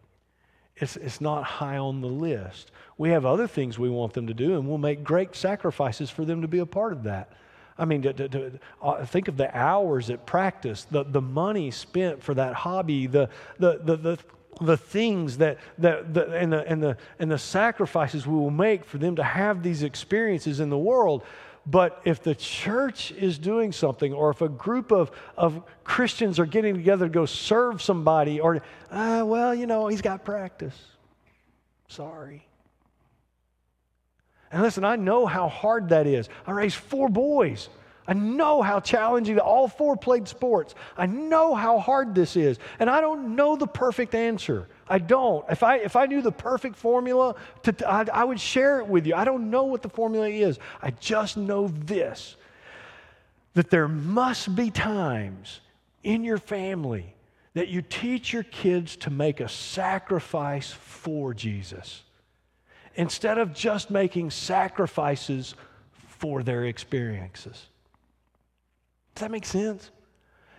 [0.79, 2.71] It's, it's not high on the list.
[2.97, 6.25] We have other things we want them to do, and we'll make great sacrifices for
[6.25, 7.31] them to be a part of that.
[7.77, 11.69] I mean, to, to, to, uh, think of the hours at practice, the, the money
[11.69, 14.19] spent for that hobby, the, the, the, the,
[14.61, 18.83] the things that, that the, and, the, and, the, and the sacrifices we will make
[18.83, 21.23] for them to have these experiences in the world.
[21.69, 26.45] But if the church is doing something, or if a group of, of Christians are
[26.45, 30.77] getting together to go serve somebody, or, uh, well, you know, he's got practice.
[31.89, 32.47] Sorry.
[34.49, 36.29] And listen, I know how hard that is.
[36.45, 37.67] I raised four boys.
[38.07, 40.73] I know how challenging, all four played sports.
[40.97, 42.57] I know how hard this is.
[42.79, 44.69] And I don't know the perfect answer.
[44.89, 45.45] I don't.
[45.49, 49.05] If I, if I knew the perfect formula, to, I, I would share it with
[49.05, 49.15] you.
[49.15, 50.59] I don't know what the formula is.
[50.81, 52.35] I just know this
[53.53, 55.61] that there must be times
[56.03, 57.15] in your family
[57.55, 62.03] that you teach your kids to make a sacrifice for Jesus
[62.93, 65.55] instead of just making sacrifices
[66.07, 67.65] for their experiences.
[69.15, 69.89] Does that make sense?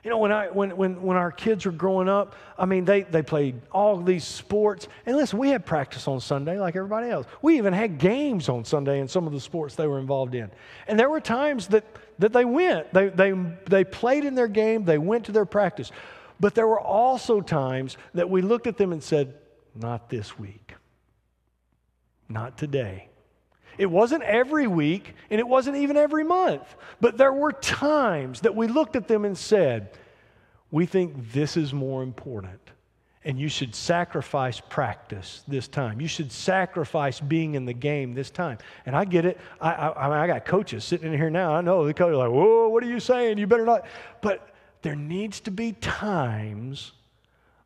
[0.05, 3.03] You know, when, I, when, when, when our kids were growing up, I mean, they,
[3.03, 4.87] they played all these sports.
[5.07, 7.27] And listen, we had practice on Sunday like everybody else.
[7.43, 10.51] We even had games on Sunday in some of the sports they were involved in.
[10.87, 11.85] And there were times that,
[12.21, 13.33] that they went, they, they,
[13.69, 15.91] they played in their game, they went to their practice.
[16.39, 19.35] But there were also times that we looked at them and said,
[19.75, 20.75] not this week,
[22.29, 23.09] not today.
[23.79, 26.77] It wasn't every week, and it wasn't even every month.
[27.01, 29.97] But there were times that we looked at them and said,
[30.71, 32.61] We think this is more important.
[33.25, 36.01] And you should sacrifice practice this time.
[36.01, 38.59] You should sacrifice being in the game this time.
[38.87, 39.39] And I get it.
[39.61, 41.55] I, I, I got coaches sitting in here now.
[41.55, 43.39] I know the coach are like, Whoa, what are you saying?
[43.39, 43.87] You better not.
[44.23, 46.93] But there needs to be times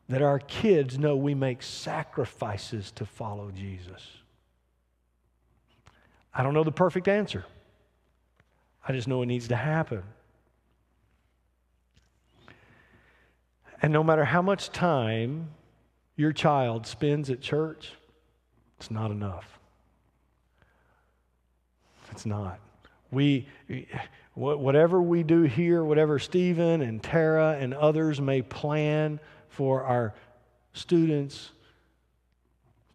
[0.09, 4.22] that our kids know we make sacrifices to follow Jesus.
[6.33, 7.45] I don't know the perfect answer.
[8.87, 10.03] I just know it needs to happen.
[13.81, 15.49] And no matter how much time
[16.15, 17.91] your child spends at church,
[18.79, 19.59] it's not enough.
[22.11, 22.59] It's not.
[23.11, 23.47] We,
[24.33, 29.19] whatever we do here, whatever Stephen and Tara and others may plan
[29.49, 30.13] for our
[30.73, 31.51] students,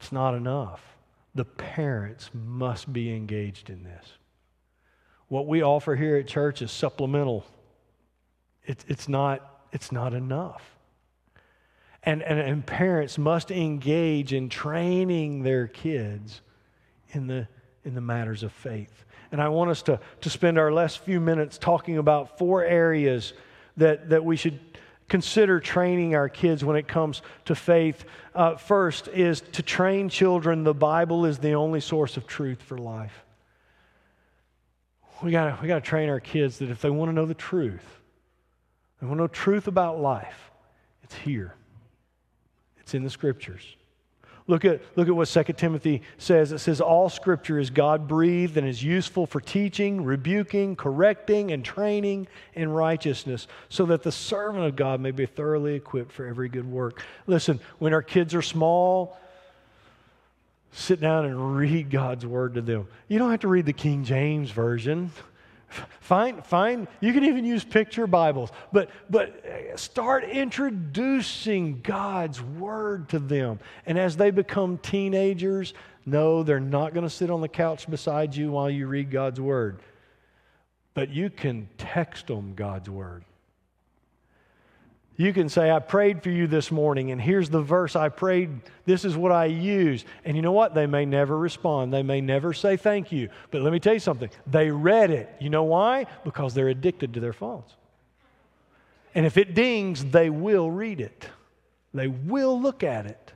[0.01, 0.98] it's not enough
[1.39, 4.05] the parents must be engaged in this.
[5.29, 7.47] What we offer here at church is supplemental.
[8.65, 10.77] It, it's, not, it's not enough.
[12.03, 16.41] And, and, and parents must engage in training their kids
[17.11, 17.47] in the,
[17.85, 19.05] in the matters of faith.
[19.31, 23.33] And I want us to, to spend our last few minutes talking about four areas
[23.77, 24.59] that, that we should
[25.09, 28.05] consider training our kids when it comes to faith.
[28.35, 32.79] Uh, first is to train children, the Bible is the only source of truth for
[32.79, 33.25] life.
[35.23, 37.85] We got we to train our kids that if they want to know the truth,
[39.01, 40.51] they want to know truth about life,
[41.03, 41.55] it's here,
[42.79, 43.78] it's in the scriptures.
[44.49, 46.53] Look at, look at what 2 Timothy says.
[46.53, 51.63] It says, All scripture is God breathed and is useful for teaching, rebuking, correcting, and
[51.63, 56.49] training in righteousness, so that the servant of God may be thoroughly equipped for every
[56.49, 57.05] good work.
[57.27, 59.21] Listen, when our kids are small,
[60.73, 62.89] sit down and read God's word to them.
[63.07, 65.11] You don't have to read the King James Version.
[66.01, 66.89] Fine, fine.
[67.01, 73.59] You can even use picture Bibles, but but eh, start introducing God's word to them.
[73.85, 75.75] And as they become teenagers,
[76.07, 79.41] no, they're not going to sit on the couch beside you while you read God's
[79.41, 79.81] word.
[80.95, 83.25] But you can text them God's word.
[85.21, 88.51] You can say, I prayed for you this morning, and here's the verse I prayed.
[88.85, 90.07] This is what I used.
[90.25, 90.75] And you know what?
[90.75, 91.93] They may never respond.
[91.93, 93.29] They may never say thank you.
[93.51, 94.31] But let me tell you something.
[94.47, 95.29] They read it.
[95.41, 96.07] You know why?
[96.23, 97.75] Because they're addicted to their phones.
[99.13, 101.29] And if it dings, they will read it,
[101.93, 103.33] they will look at it.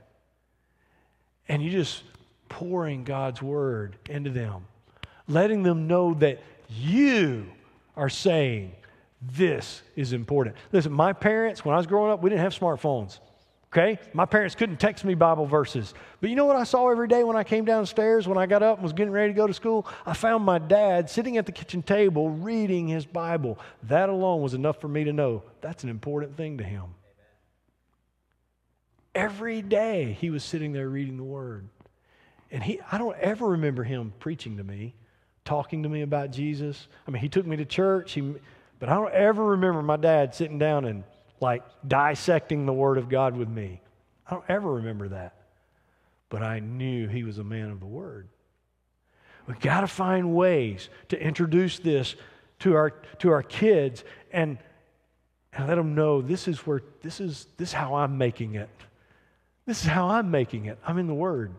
[1.49, 2.03] And you're just
[2.47, 4.67] pouring God's word into them,
[5.27, 7.45] letting them know that you
[7.97, 8.73] are saying,
[9.31, 10.55] this is important.
[10.71, 13.19] Listen, my parents, when I was growing up, we didn't have smartphones.
[13.71, 13.99] Okay?
[14.13, 15.95] My parents couldn't text me Bible verses.
[16.21, 18.61] But you know what I saw every day when I came downstairs, when I got
[18.61, 19.87] up and was getting ready to go to school?
[20.05, 23.57] I found my dad sitting at the kitchen table reading his Bible.
[23.83, 26.83] That alone was enough for me to know that's an important thing to him.
[29.15, 31.67] Every day he was sitting there reading the Word.
[32.51, 34.93] And he, I don't ever remember him preaching to me,
[35.45, 36.87] talking to me about Jesus.
[37.07, 38.11] I mean, he took me to church.
[38.11, 38.35] He,
[38.83, 41.05] but I don't ever remember my dad sitting down and
[41.39, 43.79] like dissecting the Word of God with me.
[44.27, 45.35] I don't ever remember that.
[46.27, 48.27] But I knew he was a man of the Word.
[49.47, 52.17] We've got to find ways to introduce this
[52.59, 54.03] to our, to our kids
[54.33, 54.57] and,
[55.53, 58.69] and let them know this is where this is this is how I'm making it.
[59.65, 60.77] This is how I'm making it.
[60.85, 61.53] I'm in the Word.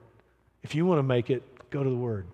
[0.62, 2.26] If you want to make it, go to the Word.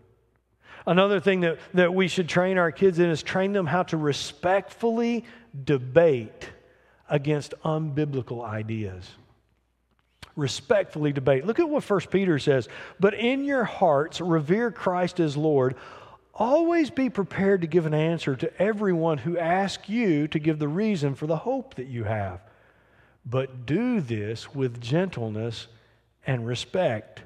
[0.87, 3.97] Another thing that, that we should train our kids in is train them how to
[3.97, 5.25] respectfully
[5.65, 6.51] debate
[7.09, 9.09] against unbiblical ideas.
[10.37, 11.45] Respectfully debate.
[11.45, 12.69] Look at what 1 Peter says.
[12.99, 15.75] But in your hearts, revere Christ as Lord.
[16.35, 20.69] Always be prepared to give an answer to everyone who asks you to give the
[20.69, 22.41] reason for the hope that you have.
[23.27, 25.67] But do this with gentleness
[26.27, 27.23] and respect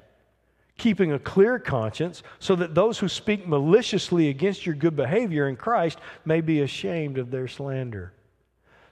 [0.77, 5.55] keeping a clear conscience, so that those who speak maliciously against your good behavior in
[5.55, 8.13] Christ may be ashamed of their slander.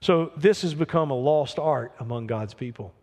[0.02, 2.94] So, this has become a lost art among God's people.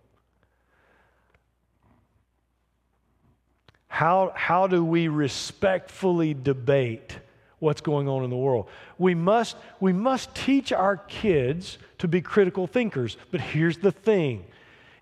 [3.89, 7.19] How, how do we respectfully debate
[7.61, 8.67] what's going on in the world.
[8.99, 13.17] We must, we must teach our kids to be critical thinkers.
[13.31, 14.45] But here's the thing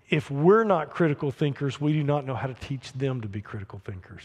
[0.09, 3.41] if we're not critical thinkers, we do not know how to teach them to be
[3.41, 4.23] critical thinkers.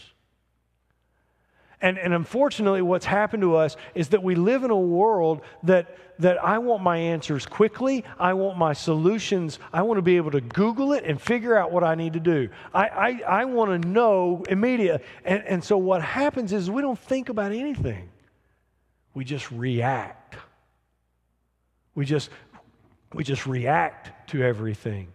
[1.81, 5.97] And, and unfortunately, what's happened to us is that we live in a world that,
[6.19, 8.03] that I want my answers quickly.
[8.17, 9.59] I want my solutions.
[9.71, 12.19] I want to be able to Google it and figure out what I need to
[12.19, 12.49] do.
[12.73, 15.05] I, I, I want to know immediately.
[15.25, 18.09] And, and so what happens is we don't think about anything,
[19.13, 20.37] we just react.
[21.93, 22.29] We just,
[23.13, 25.07] we just react to everything.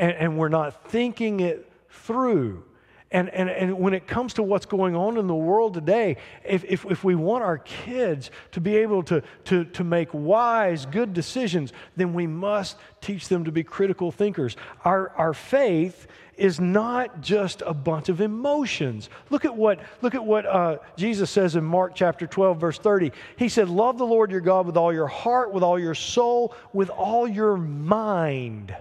[0.00, 2.64] And, and we're not thinking it through.
[3.12, 6.64] And, and, and when it comes to what's going on in the world today, if,
[6.64, 11.12] if, if we want our kids to be able to, to, to make wise, good
[11.12, 14.56] decisions, then we must teach them to be critical thinkers.
[14.84, 19.10] Our, our faith is not just a bunch of emotions.
[19.28, 23.12] Look at what, look at what uh, Jesus says in Mark chapter 12, verse 30.
[23.36, 26.54] He said, Love the Lord your God with all your heart, with all your soul,
[26.72, 28.74] with all your mind,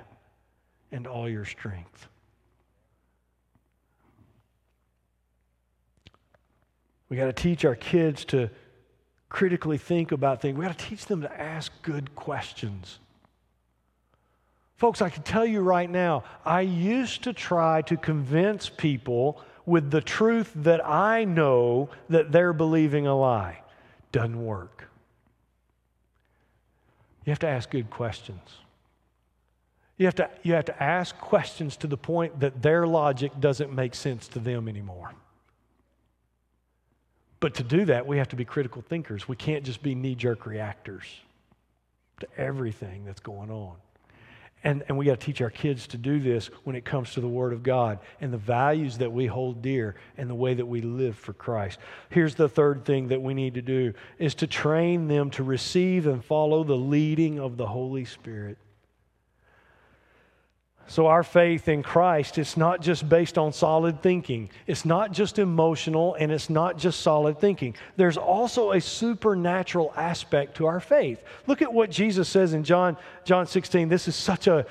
[0.92, 2.08] and all your strength.
[7.10, 8.50] We got to teach our kids to
[9.30, 10.58] critically think about things.
[10.58, 13.00] We got to teach them to ask good questions.
[14.78, 19.92] Folks, I can tell you right now, I used to try to convince people with
[19.92, 23.62] the truth that I know that they're believing a lie.
[24.12, 24.88] Doesn't work.
[27.26, 28.40] You have to ask good questions.
[30.00, 33.74] You have, to, you have to ask questions to the point that their logic doesn't
[33.74, 35.14] make sense to them anymore.
[37.42, 39.28] But to do that, we have to be critical thinkers.
[39.28, 41.04] We can't just be knee jerk reactors
[42.22, 43.76] to everything that's going on.
[44.64, 47.22] And, and we got to teach our kids to do this when it comes to
[47.22, 50.66] the Word of God and the values that we hold dear and the way that
[50.66, 51.78] we live for Christ.
[52.10, 56.08] Here's the third thing that we need to do is to train them to receive
[56.08, 58.58] and follow the leading of the Holy Spirit.
[60.90, 64.50] So, our faith in Christ, it's not just based on solid thinking.
[64.66, 67.76] It's not just emotional and it's not just solid thinking.
[67.96, 71.24] There's also a supernatural aspect to our faith.
[71.46, 73.88] Look at what Jesus says in John, John 16.
[73.88, 74.66] This is such a,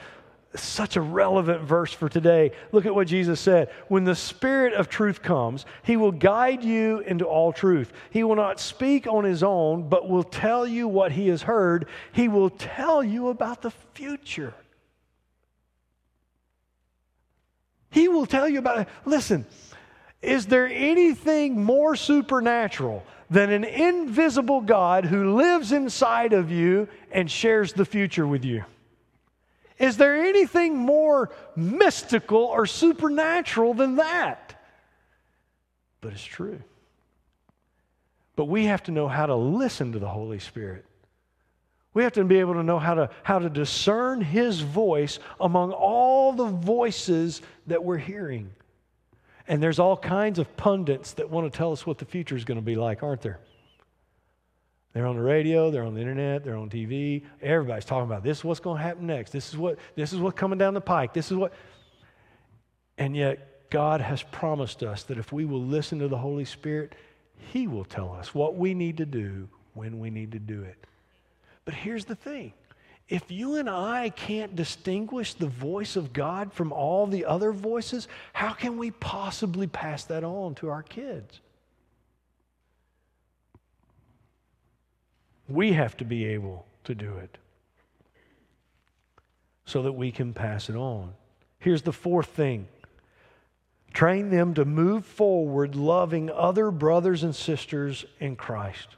[0.57, 2.51] such a relevant verse for today.
[2.73, 3.71] Look at what Jesus said.
[3.87, 7.93] When the Spirit of truth comes, He will guide you into all truth.
[8.11, 11.87] He will not speak on His own, but will tell you what He has heard.
[12.11, 14.55] He will tell you about the future.
[17.91, 18.89] He will tell you about it.
[19.05, 19.47] Listen,
[20.21, 27.31] is there anything more supernatural than an invisible God who lives inside of you and
[27.31, 28.65] shares the future with you?
[29.79, 34.61] Is there anything more mystical or supernatural than that?
[36.01, 36.61] But it's true.
[38.35, 40.85] But we have to know how to listen to the Holy Spirit.
[41.99, 45.73] We have to be able to know how to, how to discern His voice among
[45.73, 48.53] all the voices that we're hearing.
[49.49, 52.45] And there's all kinds of pundits that want to tell us what the future is
[52.45, 53.41] going to be like, aren't there?
[54.93, 57.25] They're on the radio, they're on the internet, they're on TV.
[57.43, 59.33] Everybody's talking about this is what's going to happen next.
[59.33, 61.13] This is what this is what's coming down the pike.
[61.13, 61.53] This is what
[62.97, 66.95] And yet God has promised us that if we will listen to the Holy Spirit,
[67.53, 70.77] he will tell us what we need to do when we need to do it.
[71.69, 72.55] But here's the thing
[73.11, 78.09] if you and I can't distinguish the voice of God from all the other voices,
[78.33, 81.41] how can we possibly pass that on to our kids?
[85.47, 87.37] We have to be able to do it
[89.67, 91.13] so that we can pass it on.
[91.59, 92.67] Here's the fourth thing
[93.93, 98.89] train them to move forward loving other brothers and sisters in Christ.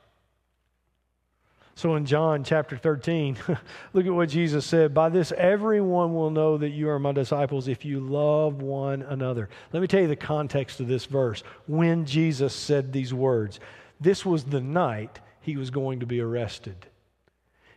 [1.74, 3.36] So in John chapter 13,
[3.92, 4.92] look at what Jesus said.
[4.92, 9.48] By this, everyone will know that you are my disciples if you love one another.
[9.72, 11.42] Let me tell you the context of this verse.
[11.66, 13.60] When Jesus said these words,
[14.00, 16.86] this was the night he was going to be arrested.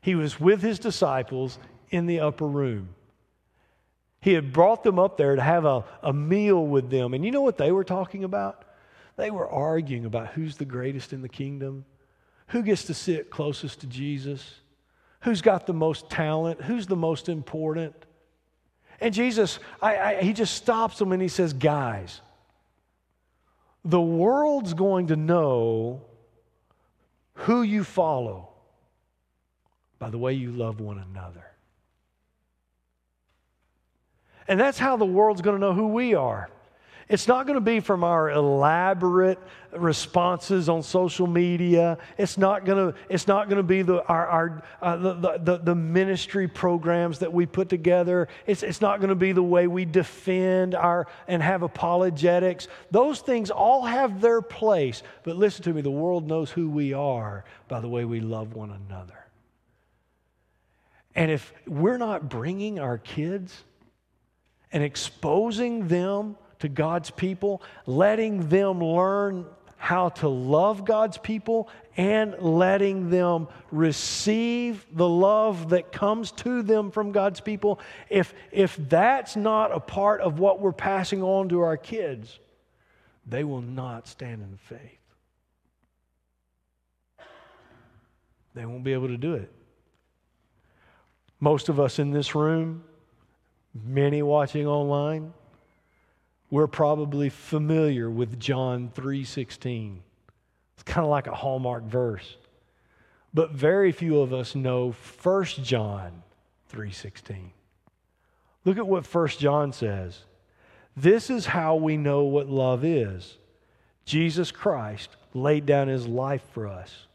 [0.02, 2.90] He was with his disciples in the upper room.
[4.20, 7.14] He had brought them up there to have a, a meal with them.
[7.14, 8.66] And you know what they were talking about?
[9.16, 11.86] They were arguing about who's the greatest in the kingdom
[12.54, 14.48] who gets to sit closest to Jesus?
[15.22, 16.62] Who's got the most talent?
[16.62, 17.96] Who's the most important?
[19.02, 22.22] And Jesus, I, I, he just stops them and he says, Guys,
[23.84, 26.04] the world's going to know
[27.34, 28.50] who you follow
[29.98, 31.48] by the way you love one another.
[34.48, 36.52] And that's how the world's going to know who we are.
[37.10, 39.40] It's not going to be from our elaborate
[39.72, 41.98] responses on social media.
[42.18, 45.58] It's not going to, it's not going to be the, our, our, uh, the, the,
[45.58, 48.28] the, ministry programs that we put together.
[48.46, 52.68] It's, it's not going to be the way we defend our, and have apologetics.
[52.92, 55.04] Those things all have their place.
[55.24, 58.54] But listen to me, the world knows who we are by the way we love
[58.54, 59.26] one another.
[61.16, 63.64] And if we're not bringing our kids
[64.72, 69.46] and exposing them to God's people, letting them learn
[69.76, 76.90] how to love God's people and letting them receive the love that comes to them
[76.90, 81.60] from God's people, if, if that's not a part of what we're passing on to
[81.60, 82.40] our kids,
[83.28, 84.80] they will not stand in faith.
[88.56, 89.52] They won't be able to do it.
[91.42, 92.86] Most of us in this room,
[93.74, 95.34] many watching online,
[96.54, 100.04] we're probably familiar with John 3:16.
[100.76, 102.38] It's kind of like a hallmark verse.
[103.34, 106.22] But very few of us know 1 John
[106.70, 107.54] 3:16.
[108.66, 110.26] Look at what 1 John says.
[110.96, 113.40] This is how we know what love is.
[114.06, 117.08] Jesus Christ laid down his life for us,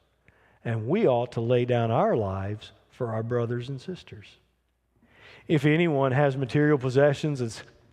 [0.64, 4.38] and we ought to lay down our lives for our brothers and sisters.
[5.46, 7.40] If anyone has material possessions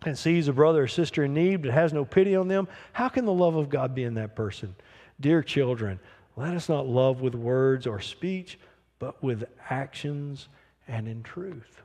[0.04, 3.08] and sees a brother or sister in need but has no pity on them, how
[3.08, 4.74] can the love of God be in that person?
[5.20, 5.98] Dear children,
[6.36, 8.58] let us not love with words or speech,
[8.98, 10.48] but with actions
[10.86, 11.82] and in truth.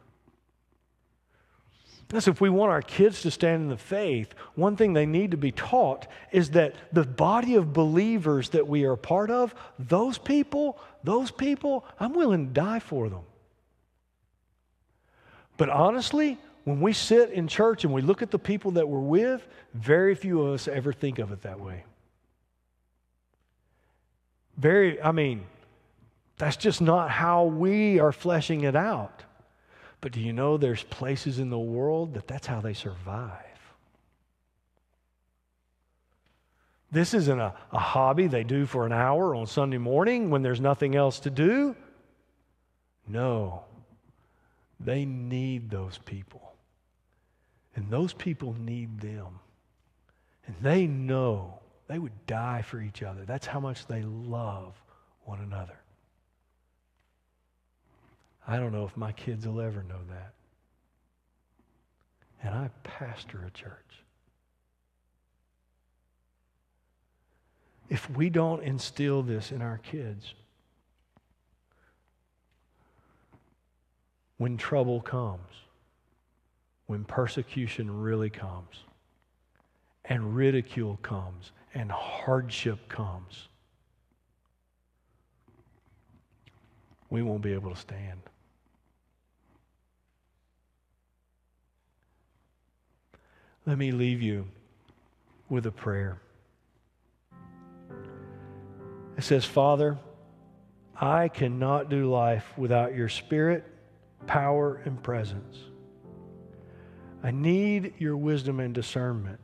[2.19, 5.31] So, if we want our kids to stand in the faith, one thing they need
[5.31, 9.55] to be taught is that the body of believers that we are a part of,
[9.79, 13.21] those people, those people, I'm willing to die for them.
[15.55, 18.99] But honestly, when we sit in church and we look at the people that we're
[18.99, 21.83] with, very few of us ever think of it that way.
[24.57, 25.45] Very, I mean,
[26.37, 29.23] that's just not how we are fleshing it out.
[30.01, 33.45] But do you know there's places in the world that that's how they survive?
[36.91, 40.59] This isn't a, a hobby they do for an hour on Sunday morning when there's
[40.59, 41.75] nothing else to do.
[43.07, 43.63] No,
[44.79, 46.50] they need those people.
[47.75, 49.39] And those people need them.
[50.45, 53.25] And they know they would die for each other.
[53.25, 54.73] That's how much they love
[55.23, 55.77] one another.
[58.47, 60.33] I don't know if my kids will ever know that.
[62.43, 63.75] And I pastor a church.
[67.89, 70.33] If we don't instill this in our kids,
[74.37, 75.41] when trouble comes,
[76.91, 78.83] when persecution really comes,
[80.03, 83.47] and ridicule comes, and hardship comes,
[87.09, 88.19] we won't be able to stand.
[93.65, 94.49] Let me leave you
[95.47, 96.19] with a prayer.
[99.17, 99.97] It says, Father,
[100.99, 103.65] I cannot do life without your spirit,
[104.27, 105.57] power, and presence.
[107.23, 109.39] I need your wisdom and discernment.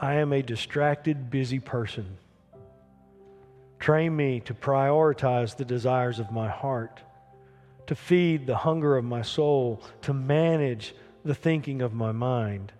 [0.00, 2.18] I am a distracted, busy person.
[3.80, 7.00] Train me to prioritize the desires of my heart,
[7.86, 12.72] to feed the hunger of my soul, to manage the thinking of my mind,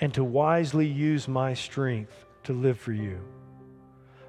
[0.00, 3.20] and to wisely use my strength to live for you.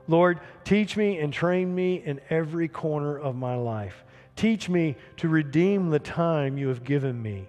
[0.07, 4.03] Lord, teach me and train me in every corner of my life.
[4.35, 7.47] Teach me to redeem the time you have given me.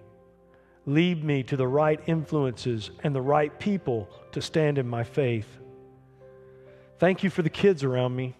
[0.87, 5.47] Lead me to the right influences and the right people to stand in my faith.
[6.97, 8.35] Thank you for the kids around me.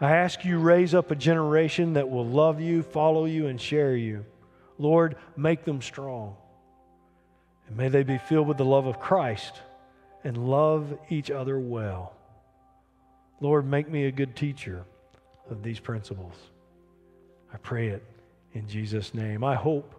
[0.00, 3.96] I ask you raise up a generation that will love you, follow you, and share
[3.96, 4.24] you.
[4.78, 6.36] Lord, make them strong.
[7.66, 9.60] And may they be filled with the love of Christ
[10.22, 12.14] and love each other well.
[13.40, 14.84] Lord, make me a good teacher
[15.50, 16.34] of these principles.
[17.52, 18.04] I pray it
[18.52, 19.42] in Jesus' name.
[19.42, 19.97] I hope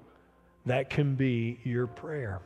[0.66, 2.41] that can be your prayer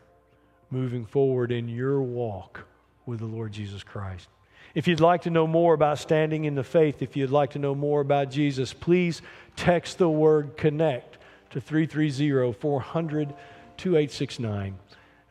[0.70, 2.66] moving forward in your walk
[3.06, 4.28] with the Lord Jesus Christ.
[4.76, 7.60] If you'd like to know more about standing in the faith, if you'd like to
[7.60, 9.22] know more about Jesus, please
[9.56, 11.18] text the word connect
[11.52, 13.34] to 330 400
[13.78, 14.76] 2869.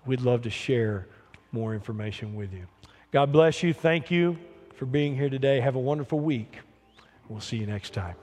[0.07, 1.07] We'd love to share
[1.51, 2.67] more information with you.
[3.11, 3.73] God bless you.
[3.75, 4.39] Thank you
[4.77, 5.61] for being here today.
[5.61, 6.59] Have a wonderful week.
[7.29, 8.22] We'll see you next time.